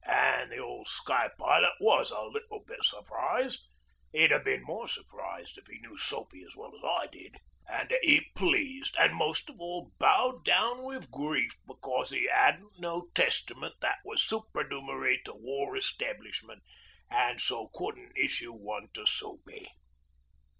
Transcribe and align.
An' 0.07 0.49
the 0.49 0.57
old 0.57 0.87
sky 0.87 1.29
pilot 1.37 1.73
was 1.79 2.09
a 2.09 2.21
little 2.23 2.63
bit 2.65 2.83
surprised 2.83 3.67
he'd 4.11 4.31
'a 4.31 4.39
bin 4.39 4.63
more 4.63 4.87
surprised 4.87 5.59
if 5.59 5.69
'e 5.69 5.77
knew 5.79 5.95
Soapy 5.95 6.41
as 6.43 6.55
well 6.55 6.71
as 6.75 6.83
I 6.83 7.05
did 7.05 7.35
an' 7.69 7.89
a 7.91 7.99
heap 8.01 8.33
pleased, 8.33 8.95
and 8.97 9.13
most 9.13 9.47
of 9.51 9.59
all 9.61 9.91
bowed 9.99 10.43
down 10.43 10.79
wi' 10.81 11.01
grief 11.11 11.51
becos 11.67 12.11
'e 12.11 12.27
'adn't 12.27 12.79
no 12.79 13.09
Testament 13.13 13.75
that 13.81 13.99
was 14.03 14.23
supernumary 14.23 15.21
to 15.25 15.35
War 15.35 15.77
Establishment, 15.77 16.63
and 17.07 17.39
so 17.39 17.69
couldn't 17.71 18.17
issue 18.17 18.53
one 18.53 18.87
to 18.95 19.05
Soapy. 19.05 19.69